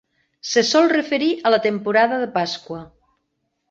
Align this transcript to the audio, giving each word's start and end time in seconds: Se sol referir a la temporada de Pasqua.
Se 0.51 0.63
sol 0.69 0.89
referir 0.93 1.29
a 1.43 1.51
la 1.57 1.61
temporada 1.69 2.17
de 2.25 2.35
Pasqua. 2.43 2.85